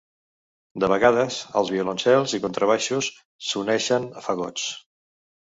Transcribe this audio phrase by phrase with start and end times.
[0.83, 3.11] De vegades, als violoncels i contrabaixos
[3.51, 4.67] s'uneixen fagots.